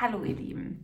[0.00, 0.82] Hallo ihr Lieben.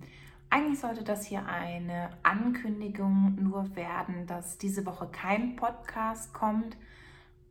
[0.51, 6.77] Eigentlich sollte das hier eine Ankündigung nur werden, dass diese Woche kein Podcast kommt.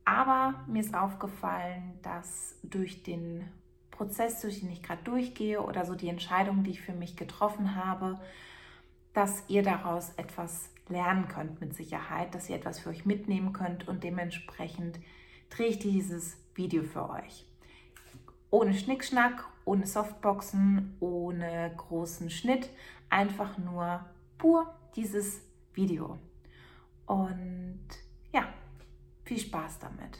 [0.04, 3.50] Aber mir ist aufgefallen, dass durch den
[3.90, 7.74] Prozess, durch den ich gerade durchgehe oder so die Entscheidung, die ich für mich getroffen
[7.74, 8.20] habe,
[9.14, 13.88] dass ihr daraus etwas lernen könnt mit Sicherheit, dass ihr etwas für euch mitnehmen könnt
[13.88, 15.00] und dementsprechend
[15.50, 17.44] drehe ich dieses Video für euch.
[18.52, 22.70] Ohne Schnickschnack, ohne Softboxen, ohne großen Schnitt,
[23.10, 24.06] einfach nur
[24.38, 25.42] pur dieses
[25.74, 26.18] Video.
[27.06, 27.88] Und
[28.32, 28.48] ja,
[29.24, 30.20] viel Spaß damit.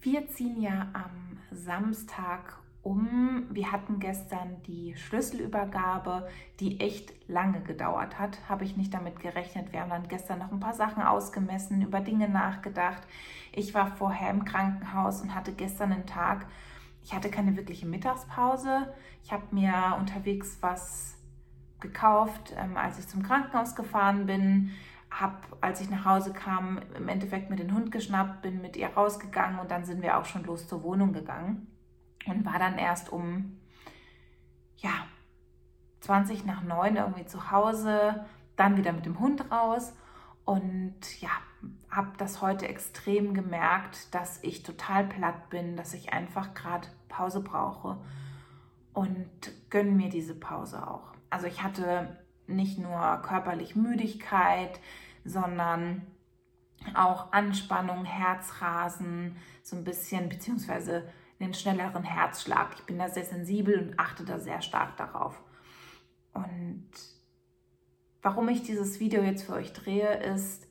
[0.00, 3.46] Wir ziehen ja am Samstag um.
[3.50, 6.28] Wir hatten gestern die Schlüsselübergabe,
[6.60, 8.38] die echt lange gedauert hat.
[8.48, 9.72] Habe ich nicht damit gerechnet.
[9.72, 13.02] Wir haben dann gestern noch ein paar Sachen ausgemessen, über Dinge nachgedacht.
[13.52, 16.46] Ich war vorher im Krankenhaus und hatte gestern einen Tag,
[17.02, 18.92] ich hatte keine wirkliche Mittagspause.
[19.24, 21.16] Ich habe mir unterwegs was
[21.80, 24.70] gekauft, ähm, als ich zum Krankenhaus gefahren bin.
[25.10, 28.88] Habe, als ich nach Hause kam, im Endeffekt mit den Hund geschnappt, bin mit ihr
[28.88, 31.66] rausgegangen und dann sind wir auch schon los zur Wohnung gegangen
[32.26, 33.58] und war dann erst um,
[34.76, 35.06] ja,
[36.00, 39.94] 20 nach 9 irgendwie zu Hause, dann wieder mit dem Hund raus
[40.44, 41.30] und ja,
[41.90, 47.40] habe das heute extrem gemerkt, dass ich total platt bin, dass ich einfach gerade Pause
[47.40, 47.98] brauche
[48.92, 49.28] und
[49.70, 51.12] gönne mir diese Pause auch.
[51.30, 52.16] Also ich hatte
[52.46, 54.80] nicht nur körperlich Müdigkeit,
[55.24, 56.06] sondern
[56.94, 61.08] auch Anspannung, Herzrasen, so ein bisschen, beziehungsweise
[61.40, 62.74] einen schnelleren Herzschlag.
[62.76, 65.40] Ich bin da sehr sensibel und achte da sehr stark darauf.
[66.32, 66.88] Und
[68.22, 70.66] warum ich dieses Video jetzt für euch drehe, ist,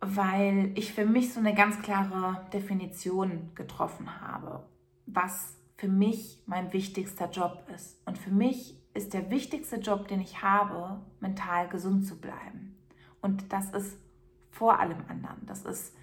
[0.00, 4.66] weil ich für mich so eine ganz klare Definition getroffen habe,
[5.06, 8.00] was für mich mein wichtigster Job ist.
[8.06, 12.76] Und für mich ist der wichtigste Job, den ich habe, mental gesund zu bleiben.
[13.20, 13.98] Und das ist
[14.50, 15.46] vor allem anderen.
[15.46, 15.94] Das ist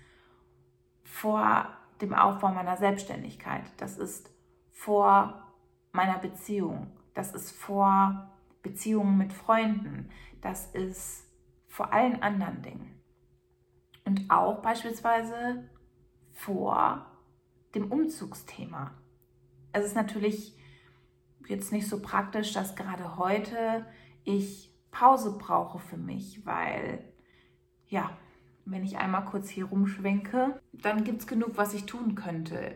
[1.03, 1.67] vor
[2.01, 3.63] dem Aufbau meiner Selbstständigkeit.
[3.77, 4.31] Das ist
[4.71, 5.43] vor
[5.91, 6.91] meiner Beziehung.
[7.13, 8.31] Das ist vor
[8.61, 10.09] Beziehungen mit Freunden.
[10.41, 11.25] Das ist
[11.67, 13.01] vor allen anderen Dingen.
[14.05, 15.69] Und auch beispielsweise
[16.31, 17.05] vor
[17.75, 18.91] dem Umzugsthema.
[19.73, 20.57] Es ist natürlich
[21.47, 23.85] jetzt nicht so praktisch, dass gerade heute
[24.23, 27.03] ich Pause brauche für mich, weil
[27.87, 28.17] ja,
[28.69, 32.75] wenn ich einmal kurz hier rumschwenke, dann gibt es genug, was ich tun könnte.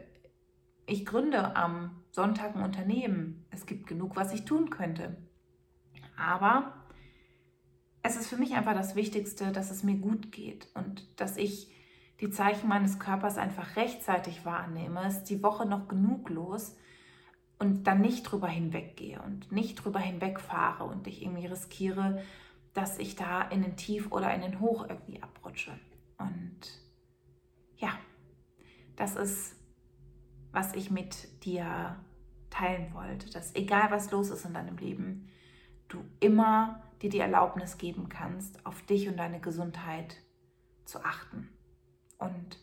[0.85, 3.45] Ich gründe am Sonntag ein Unternehmen.
[3.51, 5.17] Es gibt genug, was ich tun könnte.
[6.17, 6.73] Aber
[8.03, 11.71] es ist für mich einfach das Wichtigste, dass es mir gut geht und dass ich
[12.19, 15.07] die Zeichen meines Körpers einfach rechtzeitig wahrnehme.
[15.07, 16.75] Ist die Woche noch genug los
[17.59, 22.21] und dann nicht drüber hinweggehe und nicht drüber hinwegfahre und ich irgendwie riskiere,
[22.73, 25.77] dass ich da in den Tief oder in den Hoch irgendwie abrutsche.
[26.17, 26.59] Und
[27.77, 27.97] ja,
[28.95, 29.55] das ist,
[30.51, 31.97] was ich mit dir
[32.49, 35.29] teilen wollte, dass egal was los ist in deinem Leben,
[35.87, 40.17] du immer dir die Erlaubnis geben kannst, auf dich und deine Gesundheit
[40.85, 41.49] zu achten.
[42.17, 42.59] Und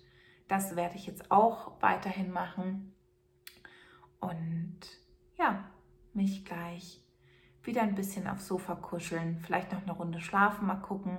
[0.47, 2.94] das werde ich jetzt auch weiterhin machen.
[4.21, 4.81] Und
[5.37, 5.65] ja,
[6.15, 7.03] mich gleich
[7.62, 11.19] wieder ein bisschen aufs Sofa kuscheln, vielleicht noch eine Runde schlafen, mal gucken.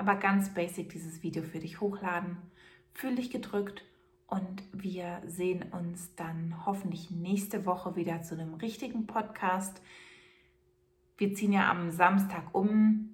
[0.00, 2.38] Aber ganz basic dieses Video für dich hochladen.
[2.94, 3.84] Fühl dich gedrückt
[4.28, 9.82] und wir sehen uns dann hoffentlich nächste Woche wieder zu einem richtigen Podcast.
[11.18, 13.10] Wir ziehen ja am Samstag um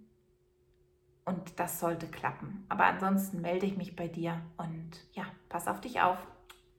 [1.25, 2.65] und das sollte klappen.
[2.69, 6.25] Aber ansonsten melde ich mich bei dir und ja, pass auf dich auf.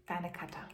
[0.06, 0.70] Deine Katha.